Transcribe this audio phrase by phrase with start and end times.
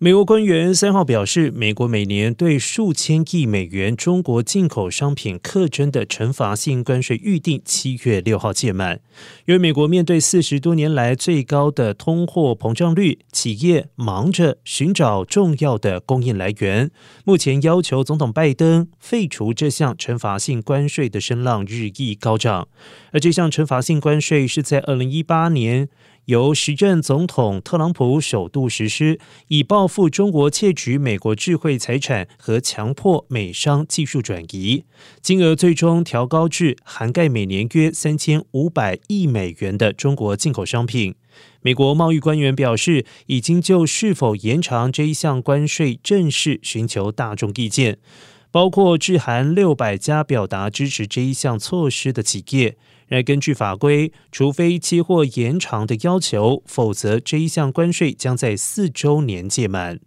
[0.00, 9.00] 美国官员三号表示，美国每年对数千亿美元中国进口商品课征的惩罚性关税预定七月六号届满。
[9.46, 16.92] 因为美国面对四十多年来最高的通货膨胀率，企业忙着寻找重要的供应来源。
[17.24, 22.68] 目前要求总统拜登废除这项惩罚性关税的声浪日益高涨。
[23.10, 25.88] 而这项惩罚性关税是在二零一八年。
[26.28, 34.84] 由时任总统特朗普首度实施，以报复中国窃取美国智慧财产和强迫美商技术转移，
[35.22, 41.14] 金额最终调高至涵盖每年约三千五百亿美元的中国进口商品。
[41.62, 47.96] 美国贸易官员表示，已经就是否延长这一项关税正式寻求大众意见，
[48.50, 52.76] 包括致函六百家表达支持这一项措施的企业。
[53.10, 60.00] 而根据法规，除非期货延长的要求，否则这一项关税将在四周年届满。